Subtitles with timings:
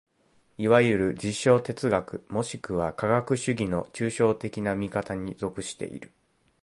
[0.57, 6.11] いわゆる実証哲学もしくは科学主義の抽象的な見方に属している。